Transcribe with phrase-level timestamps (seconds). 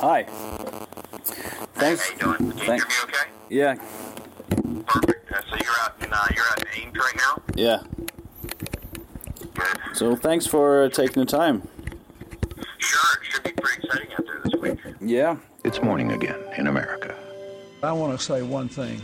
[0.00, 0.24] Hi.
[1.74, 2.08] Thanks.
[2.08, 2.36] How you doing?
[2.36, 3.30] Can you Thank- hear me okay?
[3.48, 3.74] Yeah.
[4.86, 5.32] Perfect.
[5.32, 7.42] Uh, so you're out in uh, you're out in Ames right now.
[7.54, 7.82] Yeah.
[9.54, 9.96] Good.
[9.96, 11.68] So thanks for taking the time.
[12.78, 13.20] Sure.
[13.22, 14.78] It should be pretty exciting out there this week.
[15.00, 15.36] Yeah.
[15.64, 17.14] It's morning again in America.
[17.82, 19.00] I want to say one thing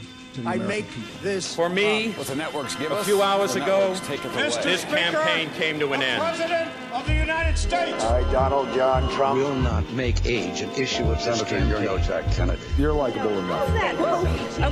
[0.46, 1.08] I American make people.
[1.22, 4.32] this For me, What the networks give a us, few hours ago, networks take it
[4.34, 4.50] away.
[4.62, 6.20] this campaign came to an end.
[6.22, 8.02] President of the United States.
[8.04, 9.36] I, Donald John Trump.
[9.36, 11.98] will not make age an issue of this Senator, you're no.
[11.98, 12.60] Jack Kennedy.
[12.78, 13.68] You're likable enough.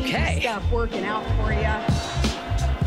[0.00, 0.40] Okay.
[0.40, 1.74] Stop working out for you.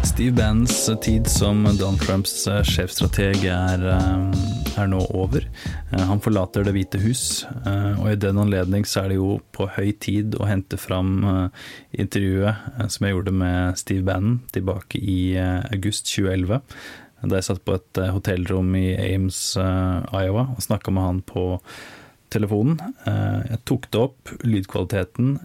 [0.03, 5.45] Steve Bannons tid som Don Trumps eh, sjefstrateg er, eh, er nå over.
[5.91, 7.45] Eh, Han forlater Det hvite hus,
[7.99, 11.51] og i den anledning så er det jo på høy tid å hente fram
[11.93, 16.61] intervjuet som jeg gjorde med Steve Bannon tilbake i august 2011.
[17.25, 21.21] Da jeg satt på et eh, hotellrom i Ames, eh, Iowa, og snakka med han
[21.25, 21.45] på
[22.33, 22.77] telefonen.
[23.09, 25.37] Eh, Jeg tok det opp, lydkvaliteten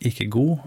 [0.00, 0.62] ikke god,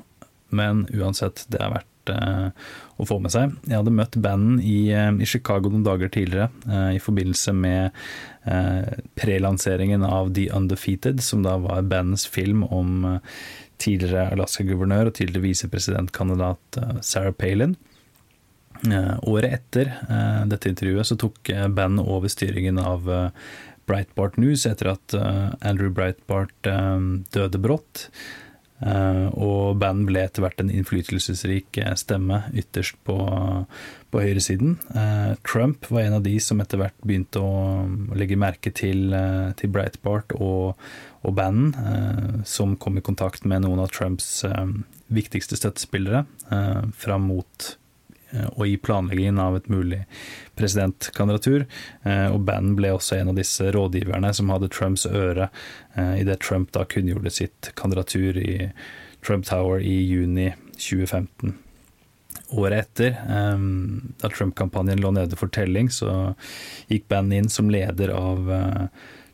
[0.52, 3.54] men uansett, det er verdt å få med seg.
[3.70, 6.50] Jeg hadde møtt banden i, i Chicago noen dager tidligere
[6.96, 7.92] i forbindelse med
[8.50, 13.06] eh, prelanseringen av The Undefeated, som da var bandens film om
[13.82, 17.78] tidligere Alaska-guvernør og tidligere visepresidentkandidat Sarah Palin.
[18.90, 23.10] Eh, året etter eh, dette intervjuet så tok eh, bandet over styringen av
[23.90, 25.14] Breitbart News etter at
[25.68, 26.54] Andrew Breitbart
[27.34, 28.06] døde brått.
[28.80, 33.18] Og bandet ble etter hvert en innflytelsesrik stemme ytterst på,
[34.14, 34.78] på høyresiden.
[35.44, 37.84] Trump var en av de som etter hvert begynte å,
[38.16, 39.12] legge merke til,
[39.60, 40.80] til Breitbart og,
[41.26, 44.46] og banden, eh, som kom i kontakt med noen av Trumps
[45.12, 46.24] viktigste støttespillere
[46.96, 47.74] fram mot
[48.56, 50.04] og i planleggingen av et mulig
[50.60, 51.66] presidentkandidatur.
[52.04, 55.50] Eh, Og Bannon ble også en av disse rådgiverne som hadde Trumps øre
[55.96, 58.72] eh, idet Trump da kunngjorde sitt kandidatur i
[59.26, 61.56] Trump Tower i juni 2015.
[62.52, 63.66] Året etter, eh,
[64.22, 66.36] da Trump-kampanjen lå nede for telling, så
[66.92, 68.88] gikk Bannon inn som leder av eh,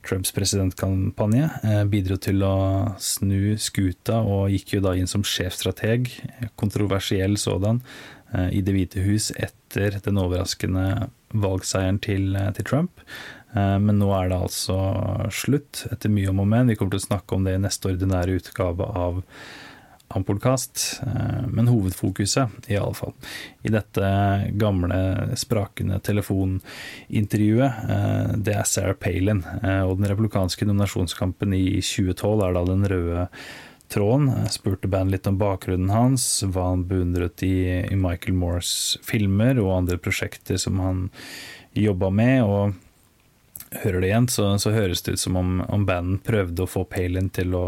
[0.07, 6.07] Trumps presidentkampanje, eh, bidro til å snu skuta og gikk jo da inn som sjefstrateg,
[6.55, 8.16] kontroversiell sådan, eh,
[8.51, 12.99] i Det hvite hus etter den overraskende valgseieren til, eh, til Trump.
[13.55, 16.67] Eh, Men nå er det altså slutt, etter mye om og men.
[16.67, 19.23] Vi kommer til å snakke om det i neste ordinære utgave av
[20.09, 21.01] Ampodkast,
[21.51, 23.11] men hovedfokuset, i alle fall,
[23.67, 29.43] i dette gamle, sprakende telefonintervjuet, eh, det er Sarah Palin.
[29.63, 33.27] eh, Og den republikanske nominasjonskampen i 2012 er da den røde
[33.93, 34.31] tråden.
[34.51, 39.75] Spurte bandet litt om bakgrunnen hans, hva han beundret i, i Michael Moores filmer og
[39.77, 41.07] andre prosjekter som han
[41.77, 42.43] jobba med.
[42.43, 42.75] og
[43.83, 46.85] hører det igjen, så, så høres det ut som om, om bandet prøvde å få
[46.87, 47.65] Palin til å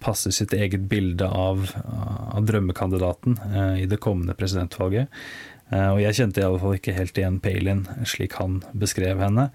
[0.00, 1.68] passe sitt eget bilde av,
[2.32, 5.12] av drømmekandidaten eh, i det kommende presidentvalget.
[5.70, 9.50] Eh, og jeg kjente i alle fall ikke helt igjen Palin slik han beskrev henne.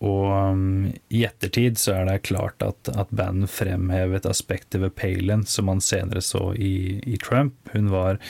[0.00, 5.44] Og um, i ettertid så er det klart at, at banden fremhevet aspektet ved Palin
[5.48, 7.56] som man senere så i, i Trump.
[7.74, 8.20] Hun var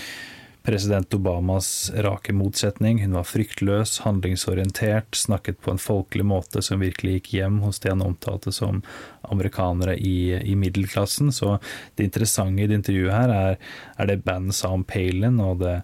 [0.65, 3.03] president Obamas rake motsetning.
[3.03, 7.93] Hun var fryktløs, handlingsorientert, snakket på en folkelig måte som virkelig gikk hjem hos det
[7.93, 8.81] han omtalte som
[9.29, 11.29] amerikanere i, i middelklassen.
[11.37, 11.59] Så
[11.95, 13.61] det interessante i det intervjuet her er,
[14.01, 15.77] er det bandet sa om Palin og det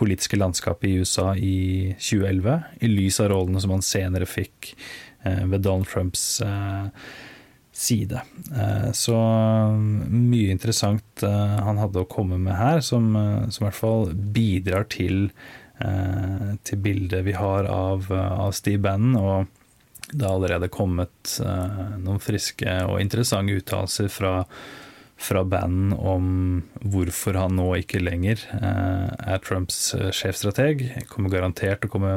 [0.00, 4.72] politiske landskapet i USA i 2011, i lys av rollene som han senere fikk
[5.24, 6.88] ved Donald Trumps eh,
[7.72, 8.20] side.
[8.52, 9.16] Eh, Så
[10.12, 14.12] mye interessant eh, han hadde å komme med her, som, eh, som i hvert fall
[14.12, 15.30] bidrar til,
[15.80, 19.16] eh, til bildet vi har av, av Steve Bannon.
[19.16, 24.34] Og det har allerede kommet eh, noen friske og interessante uttalelser fra,
[25.16, 26.28] fra Bannon om
[26.82, 31.06] hvorfor han nå ikke lenger eh, er Trumps eh, sjefstrateg.
[31.08, 32.14] Kommer garantert til å komme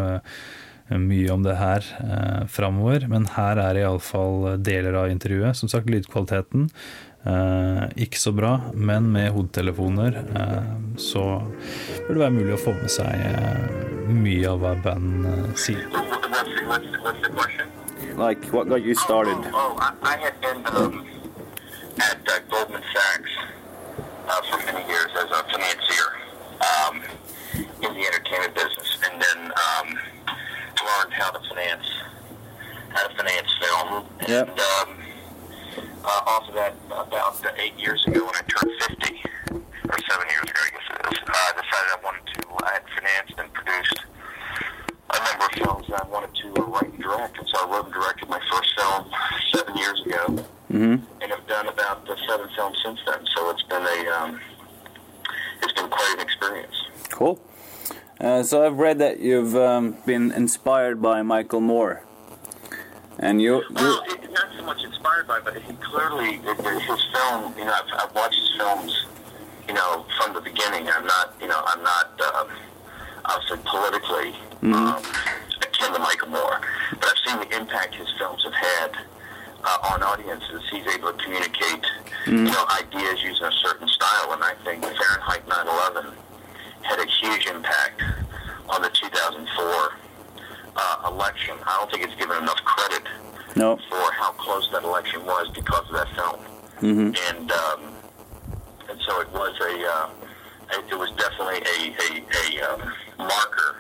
[0.90, 5.58] mye om det her eh, framover, men her er iallfall deler av intervjuet.
[5.58, 6.70] Som sagt, lydkvaliteten
[7.26, 10.70] eh, ikke så bra, men med hodetelefoner eh,
[11.02, 11.26] så
[12.06, 15.88] burde det være mulig å få med seg eh, mye av hva band eh, sier.
[18.16, 19.36] Like, what got you started?
[19.52, 21.06] Oh, I, I had been um,
[22.00, 23.05] at uh, Goldman Sachs
[34.36, 34.50] Yep.
[34.50, 34.98] And um,
[36.04, 39.22] uh, off of that, about uh, eight years ago, when I turned 50,
[39.88, 42.66] or seven years ago, I guess it is, uh, I decided I wanted to.
[42.66, 44.00] I had financed and produced
[45.10, 47.72] a number of films that I wanted to uh, write and direct, and so I
[47.72, 49.10] wrote and directed my first film
[49.54, 50.46] seven years ago.
[51.22, 53.26] and have done about uh, seven films since then.
[53.36, 54.42] So it's been a um,
[55.64, 56.76] it's been quite an experience.
[57.10, 57.40] Cool.
[58.20, 62.04] Uh, so I've read that you've um, been inspired by Michael Moore,
[63.18, 63.60] and you.
[63.60, 64.15] you Well, it, not so
[64.66, 67.54] much inspired by, but he clearly his film.
[67.58, 69.06] You know, I've, I've watched his films.
[69.68, 70.88] You know, from the beginning.
[70.90, 71.34] I'm not.
[71.42, 72.12] You know, I'm not.
[72.20, 72.46] Uh,
[73.26, 75.02] obviously, politically um,
[75.62, 78.92] akin to Michael Moore, but I've seen the impact his films have had
[79.64, 80.62] uh, on audiences.
[80.72, 81.86] He's able to communicate,
[82.28, 86.14] you know, ideas using a certain style, and I think Fahrenheit 9/11
[86.82, 88.02] had a huge impact
[88.70, 89.98] on the 2004
[90.76, 91.56] uh, election.
[91.66, 93.04] I don't think it's given enough credit
[93.56, 93.78] no.
[93.90, 96.40] for how close that election was because of that film.
[96.82, 97.82] And um,
[98.90, 100.10] and so it was a uh,
[100.78, 103.78] it it was definitely a a, a um, marker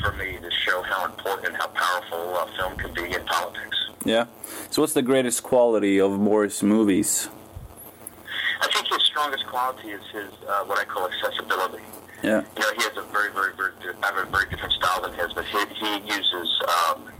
[0.00, 3.76] for me to show how important and how powerful uh, film can be in politics.
[4.04, 4.26] Yeah.
[4.70, 7.28] So what's the greatest quality of Moore's movies?
[8.60, 11.84] I think his strongest quality is his uh, what I call accessibility.
[12.22, 12.42] Yeah.
[12.56, 13.72] You know, he has a very, very, very,
[14.02, 17.10] I have a very different style than his, but he, he uses um,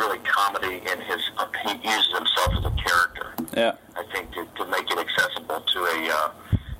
[0.00, 1.20] really comedy in his,
[1.68, 3.28] he uses himself as a character.
[3.54, 3.72] Yeah.
[3.96, 6.30] I think to, to make it accessible to a uh,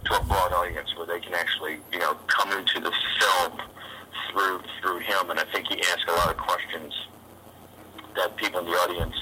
[0.07, 3.61] to a broad audience where they can actually you know come into the film
[4.33, 6.95] through through him, and I think he asks a lot of questions
[8.17, 9.15] that people in the audience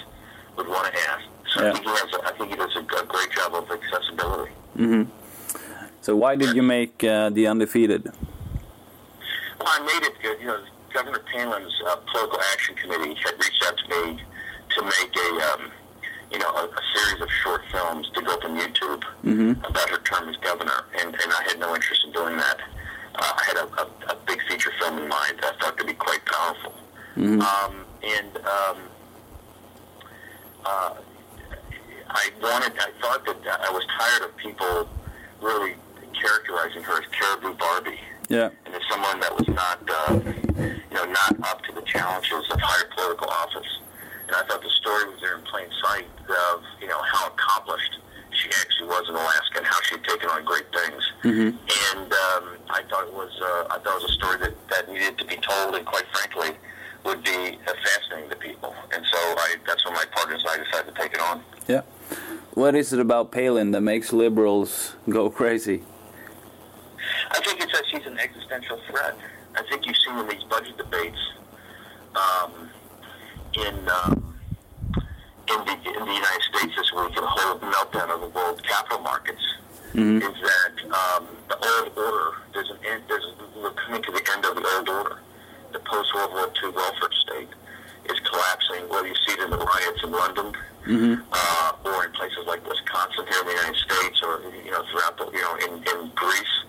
[0.56, 1.24] would want to ask.
[1.54, 1.70] So Yeah.
[1.70, 4.52] I think he has a, I think he does a great job of accessibility.
[4.76, 5.02] Mm-hmm.
[6.02, 8.04] So why did you make uh, The Undefeated?
[8.04, 10.40] Well, I made it good.
[10.40, 10.60] You know,
[10.92, 14.20] Governor Palin's uh, political action committee had reached out to me
[14.76, 15.70] to make a, um,
[16.30, 19.02] you know, a, a series of short films to go up on YouTube
[19.64, 22.58] about her term as governor, and, and I had no interest in doing that.
[23.14, 25.86] Uh, I had a, a, a big feature film in mind that I thought could
[25.86, 26.74] be quite powerful.
[27.42, 28.78] Um, and um,
[30.64, 30.94] uh,
[32.10, 34.88] I wanted, I thought that I was tired of people
[35.42, 35.74] really
[36.20, 38.50] characterizing her as Caribou Barbie Yeah.
[38.66, 42.60] and as someone that was not, uh, you know, not up to the challenges of
[42.60, 43.80] higher political office.
[44.26, 47.98] And I thought the story was there in plain sight of, you know, how accomplished
[48.30, 51.02] she actually was in Alaska and how she had taken on great things.
[51.24, 54.92] And um, I thought it was, uh, I thought it was a story that, that
[54.92, 56.56] needed to be told, and quite frankly,
[57.04, 58.74] would be uh, fascinating to people.
[58.92, 61.42] And so I, that's when my partners and I decided to take it on.
[61.66, 61.82] Yeah.
[62.52, 65.82] What is it about Palin that makes liberals go crazy?
[67.30, 67.67] I think it's
[68.58, 69.16] that she's an existential threat.
[69.56, 71.18] I think you've seen in these budget debates
[72.14, 72.70] um,
[73.54, 74.34] in um,
[75.48, 79.00] in the in the United States this week, the whole meltdown of the world capital
[79.00, 79.42] markets
[79.94, 80.84] is that
[81.16, 82.36] um, the old order.
[82.52, 83.02] There's an end.
[83.08, 83.24] There's
[83.56, 85.18] we're coming to the end of the old order.
[85.72, 87.48] The post World War II welfare state
[88.10, 88.88] is collapsing.
[88.88, 90.52] Whether you see it in the riots in London,
[91.32, 95.16] uh, or in places like Wisconsin here in the United States, or you know throughout
[95.18, 96.64] the you know in, in Greece.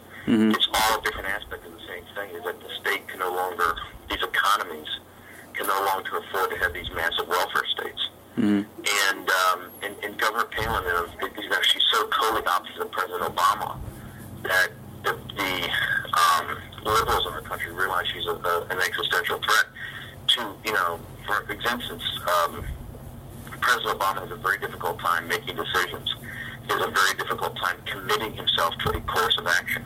[0.52, 2.30] It's all different aspect of the same thing.
[2.36, 3.76] Is that the state can no longer,
[4.10, 4.88] these economies
[6.04, 8.10] no afford to have these massive welfare states.
[8.38, 11.10] And, um, and and Governor Palin, is,
[11.76, 13.78] you so totally opposite of President Obama
[14.44, 14.70] that
[15.04, 15.70] the, the
[16.14, 19.66] um, liberals in the country realize she's a, a, an existential threat
[20.28, 22.04] to, you know, for instance,
[22.46, 22.64] um,
[23.60, 26.16] President Obama has a very difficult time making decisions.
[26.66, 29.84] He has a very difficult time committing himself to a course of action.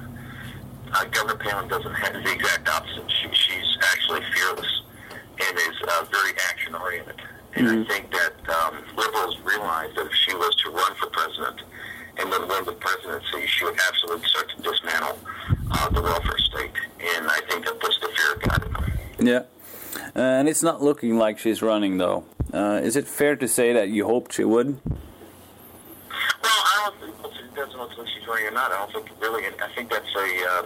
[0.93, 3.10] Uh, Governor Palin doesn't have the exact opposite.
[3.10, 7.20] She, she's actually fearless and is uh, very action oriented.
[7.67, 11.62] And I think that um, liberals realize that if she was to run for president
[12.17, 15.20] and then win the presidency, she would absolutely start to dismantle
[15.72, 16.72] uh, the welfare state.
[17.00, 19.27] And I think that puts the fear of God in them.
[19.27, 19.43] Yeah.
[20.15, 22.25] Uh, and it's not looking like she's running, though.
[22.53, 24.79] Uh, is it fair to say that you hoped she would?
[24.86, 25.01] Well,
[26.43, 28.72] I don't think it doesn't look like she's running or not.
[28.72, 29.46] I don't think really.
[29.46, 30.65] I think that's a uh,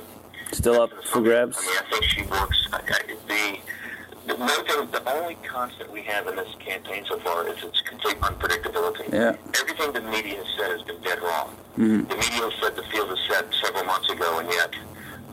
[0.51, 1.57] Still up for grabs?
[1.59, 2.67] I mean, I think she works.
[2.71, 3.59] I, I, the
[4.27, 9.11] the the only constant we have in this campaign so far is its complete unpredictability.
[9.11, 9.35] Yeah.
[9.59, 11.55] Everything the media has said has been dead wrong.
[11.75, 14.73] The media has said the field is set several months ago, and yet,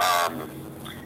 [0.00, 0.50] um,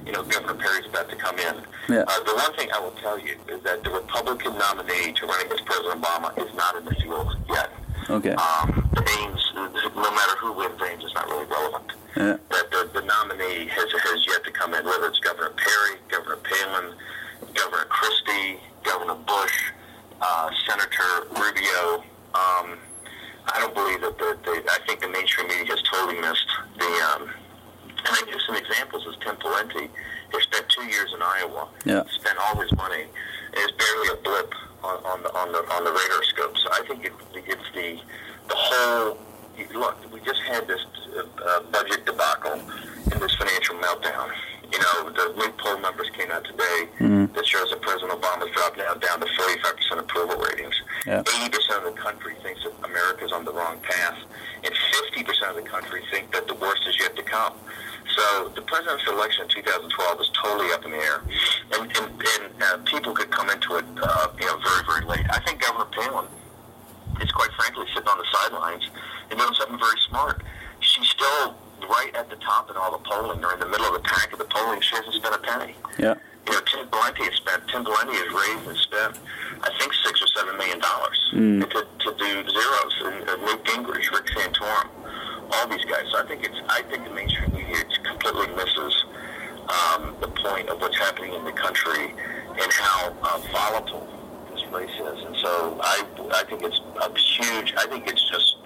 [0.05, 1.55] you know, Governor Perry's about to come in.
[1.89, 2.05] Yeah.
[2.07, 5.47] Uh, the one thing I will tell you is that the Republican nominee to run
[5.47, 7.71] against President Obama is not in the field yet.
[8.11, 8.33] Okay.
[8.33, 8.89] Um,
[9.21, 11.93] Ames, no matter who wins, Ames is not really relevant.
[12.17, 12.37] Yeah.
[12.49, 16.37] But the, the nominee has, has yet to come in, whether it's Governor Perry, Governor
[16.37, 16.95] Palin,
[17.55, 19.71] Governor Christie, Governor Bush,
[20.21, 22.03] uh, Senator Rubio.
[22.35, 22.79] Um,
[23.51, 26.85] I don't believe that the, the, I think the mainstream media has totally missed the,
[27.15, 27.23] um,
[27.89, 29.89] and I give some examples is Tim Pawlenty.
[30.33, 32.03] He spent two years in Iowa, Yeah.
[32.21, 34.53] spent all his money, and it's barely a blip
[34.85, 36.57] on, on the on the on the radar scope.
[36.59, 37.99] So I think it, it's the
[38.49, 39.19] the whole
[39.75, 40.81] look, we just had this
[41.17, 44.31] uh, budget debacle and this financial meltdown.
[44.73, 46.89] You know, the new poll numbers came out today
[47.33, 50.75] that shows that President Obama's dropped now down to 45% approval ratings.
[51.07, 51.23] Yeah.
[51.23, 54.19] 80% of the country thinks that America's on the wrong path,
[54.65, 57.55] and 50% of the country think that the worst is yet to come.
[58.15, 61.23] So the presidential election in 2012 is totally up in the air,
[61.73, 65.27] and, and, and uh, people could come into it, uh, you know, very, very late.
[65.31, 66.27] I think Governor Palin
[67.21, 68.89] is quite frankly sitting on the sidelines
[69.31, 70.43] and doing something very smart.
[70.81, 71.57] She's still
[71.89, 74.33] right at the top in all the polling, or in the middle of the pack
[74.33, 74.81] of the polling.
[74.81, 75.75] She hasn't spent a penny.
[75.99, 76.15] Yeah.
[76.47, 77.63] You know, Tim Pawlenty has spent.
[77.69, 79.15] Tim Pawlenty has raised and spent,
[79.63, 82.95] I think, six or seven million dollars to, to do zeros.
[83.05, 84.89] And uh, Newt Gingrich, Rick Santorum,
[85.53, 86.07] all these guys.
[86.11, 86.57] So I think it's.
[86.69, 89.05] I think the mainstream media completely misses
[89.69, 92.15] um, the point of what's happening in the country
[92.61, 94.09] and how uh, volatile
[94.73, 95.25] race is.
[95.25, 97.75] And so I, I think it's a huge.
[97.77, 98.57] I think it's just.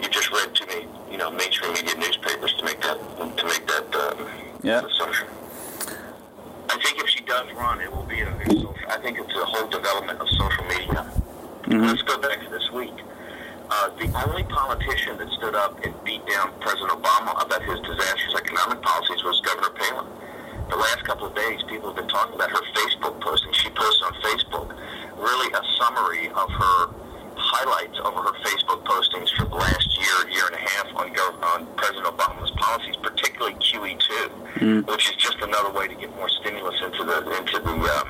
[0.00, 2.98] You just read too many, you know, mainstream media newspapers to make that
[3.38, 4.28] to make that um,
[4.62, 4.82] Yeah.
[4.84, 5.28] assumption.
[6.68, 8.28] I think if she does run, it will be a.
[8.88, 11.06] I think it's a whole development of social media.
[11.68, 12.92] Let's go back to this week.
[13.70, 18.34] Uh, the only politician that stood up and beat down President Obama about his disastrous
[18.36, 20.06] economic policies was Governor Palin.
[20.68, 23.52] The last couple of days, people have been talking about her Facebook posting.
[23.52, 24.68] She posted on Facebook
[25.16, 26.90] really a summary of her
[27.36, 31.10] highlights over her Facebook postings for the last year, year and a half on,
[31.54, 36.74] on President Obama's policies, particularly QE2, which is just another way to get more stimulus
[36.82, 38.08] into the into the um,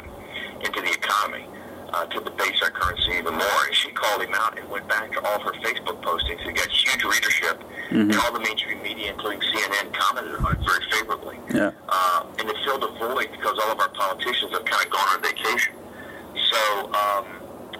[0.65, 1.47] into the economy
[1.93, 3.61] uh, to debase our currency even more.
[3.67, 6.45] And she called him out and went back to all her Facebook postings.
[6.47, 10.85] It got huge readership, and all the mainstream media, including CNN, commented on it very
[10.91, 11.39] favorably.
[11.53, 11.71] Yeah.
[11.89, 15.09] Uh, and it filled a void because all of our politicians have kind of gone
[15.15, 15.75] on vacation.
[16.35, 17.27] So um,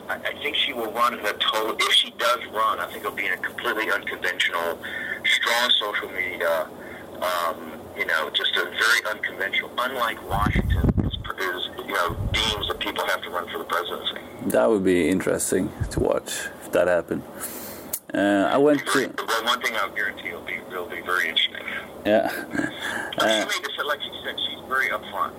[0.09, 1.77] I, I think she will run in a total.
[1.79, 4.79] If she does run, I think it'll be in a completely unconventional,
[5.25, 6.69] strong social media.
[7.23, 9.71] Um, you know, just a very unconventional.
[9.79, 14.19] Unlike Washington, is, is you know deems that people have to run for the presidency.
[14.47, 17.23] That would be interesting to watch if that happened.
[18.13, 21.63] Uh, I went to well, one thing I'll guarantee will be will be very interesting.
[22.05, 22.31] yeah.
[23.17, 25.33] Uh, Uh, she made this, like she said, she's very upfront.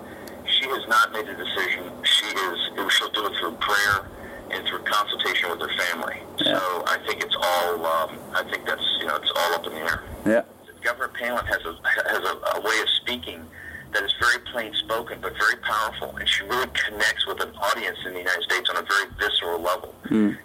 [0.48, 1.92] She has not made a decision.
[2.04, 2.58] She is,
[2.94, 4.08] she'll do it through prayer
[4.56, 6.18] and through consultation with her family.
[6.40, 6.58] Yeah.
[6.58, 9.74] So I think it's all, um, I think that's, you know, it's all up in
[9.74, 10.04] the air.
[10.26, 10.42] yeah.
[10.82, 11.74] Governor Palin has a
[12.14, 13.44] has a, a way of speaking
[13.92, 17.98] that is very plain spoken but very powerful, and she really connects with an audience
[18.06, 19.96] in the United States on a very visceral level.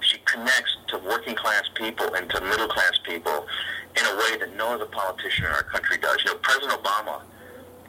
[0.01, 3.47] She connects to working class people and to middle class people
[3.99, 6.17] in a way that no other politician in our country does.
[6.25, 7.21] You know, President Obama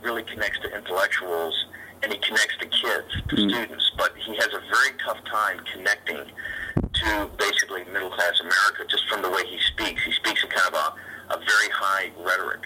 [0.01, 1.55] really connects to intellectuals
[2.03, 6.19] and he connects to kids, to students, but he has a very tough time connecting
[6.93, 10.03] to basically middle class America just from the way he speaks.
[10.03, 12.61] He speaks in kind of a, a very high rhetoric.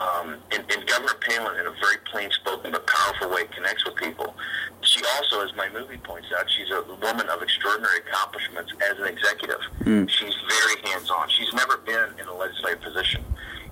[0.00, 3.96] Um, and, and Governor Palin, in a very plain spoken but powerful way, connects with
[3.96, 4.34] people.
[4.82, 9.06] She also, as my movie points out, she's a woman of extraordinary accomplishments as an
[9.06, 9.60] executive.
[10.08, 11.28] She's very hands on.
[11.30, 13.24] She's never been in a legislative position.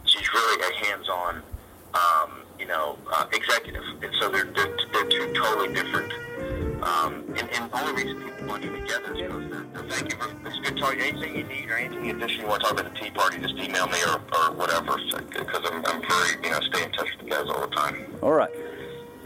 [0.05, 1.43] She's really a hands on
[1.95, 3.85] um, you know, uh, executive.
[4.03, 4.56] And so they're, they're, they're two
[5.47, 6.12] totally different.
[6.83, 10.12] Um, and, and the only reason people bunch them together is because they're, they're thank
[10.12, 10.19] you.
[10.19, 11.00] For, it's good talking.
[11.00, 13.55] Anything you need or anything additional you want to talk about the Tea Party, just
[13.55, 14.97] email me or, or whatever.
[14.97, 18.07] Because I'm, I'm very, you know, stay in touch with you guys all the time.
[18.23, 18.50] All right.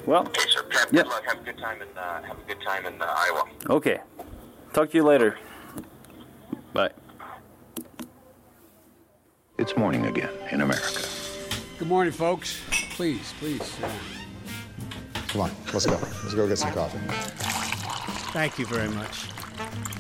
[0.07, 0.63] Well, Okay, sir.
[0.65, 1.05] Pat, Yep.
[1.05, 1.25] good luck.
[1.27, 3.45] Have a good time in, uh, have a good time in uh, Iowa.
[3.71, 3.99] okay.
[4.73, 5.37] Talk to you later.
[6.73, 6.91] Bye.
[9.59, 11.03] It's morning again in America.
[11.79, 12.61] Good morning, folks.
[12.95, 13.63] Please, please.
[13.65, 14.20] sit down.
[15.33, 15.97] Come on, let's go.
[16.23, 16.99] Let's go get some coffee.
[18.33, 19.27] Thank you very much.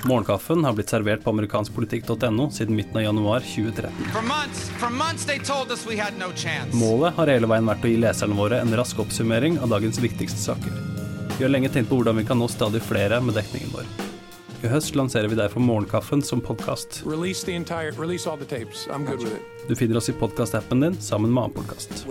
[0.05, 3.93] Morgenkaffen har blitt servert på amerikanskpolitikk.no siden midten av januar 2013.
[4.13, 6.33] For months, for months they told us we had no.
[6.73, 10.41] Målet har hele veien vært å gi leserne våre en rask oppsummering av dagens viktigste
[10.41, 10.73] saker.
[11.39, 13.85] Vi har lenge tenkt på hvordan vi kan nå stadig flere med dekningen vår.
[14.63, 17.03] I høst lanserer vi derfor Morgenkaffen som podkast.
[17.07, 18.89] Release the entire, release all the tapes.
[18.89, 19.69] I'm good with it.
[19.69, 22.05] Du finner oss i podkastappen din sammen med annen podkast.